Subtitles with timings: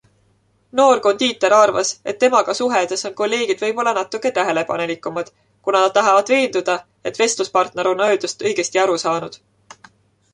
[0.77, 5.29] Noor kondiiter arvas, et temaga suheldes on kolleegid võibolla natuke tähelepanelikumad,
[5.67, 6.79] kuna nad tahavad veenduda,
[7.11, 9.39] et vestluspartner on öeldust õigesti aru saanud.